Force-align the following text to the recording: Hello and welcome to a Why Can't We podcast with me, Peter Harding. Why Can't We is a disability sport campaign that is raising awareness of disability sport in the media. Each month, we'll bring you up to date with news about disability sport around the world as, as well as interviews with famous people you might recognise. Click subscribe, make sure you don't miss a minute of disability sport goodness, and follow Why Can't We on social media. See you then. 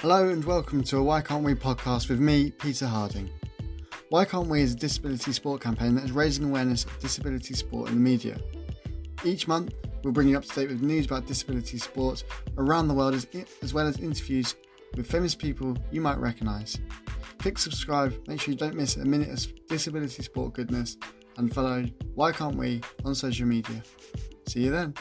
Hello 0.00 0.28
and 0.28 0.44
welcome 0.44 0.84
to 0.84 0.98
a 0.98 1.02
Why 1.02 1.20
Can't 1.20 1.42
We 1.42 1.56
podcast 1.56 2.08
with 2.08 2.20
me, 2.20 2.52
Peter 2.52 2.86
Harding. 2.86 3.28
Why 4.10 4.24
Can't 4.24 4.46
We 4.46 4.62
is 4.62 4.74
a 4.74 4.76
disability 4.76 5.32
sport 5.32 5.60
campaign 5.60 5.96
that 5.96 6.04
is 6.04 6.12
raising 6.12 6.44
awareness 6.44 6.84
of 6.84 6.96
disability 7.00 7.54
sport 7.54 7.88
in 7.88 7.96
the 7.96 8.00
media. 8.00 8.38
Each 9.24 9.48
month, 9.48 9.74
we'll 10.04 10.12
bring 10.12 10.28
you 10.28 10.36
up 10.36 10.44
to 10.44 10.54
date 10.54 10.68
with 10.68 10.82
news 10.82 11.06
about 11.06 11.26
disability 11.26 11.78
sport 11.78 12.22
around 12.58 12.86
the 12.86 12.94
world 12.94 13.12
as, 13.12 13.26
as 13.60 13.74
well 13.74 13.88
as 13.88 13.98
interviews 13.98 14.54
with 14.96 15.10
famous 15.10 15.34
people 15.34 15.76
you 15.90 16.00
might 16.00 16.18
recognise. 16.18 16.78
Click 17.38 17.58
subscribe, 17.58 18.14
make 18.28 18.40
sure 18.40 18.52
you 18.52 18.58
don't 18.58 18.76
miss 18.76 18.94
a 18.98 19.04
minute 19.04 19.30
of 19.30 19.66
disability 19.66 20.22
sport 20.22 20.54
goodness, 20.54 20.96
and 21.38 21.52
follow 21.52 21.84
Why 22.14 22.30
Can't 22.30 22.54
We 22.54 22.82
on 23.04 23.16
social 23.16 23.48
media. 23.48 23.82
See 24.46 24.60
you 24.60 24.70
then. 24.70 24.94